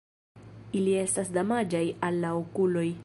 [0.79, 2.89] Ili estas damaĝaj al la okuloj.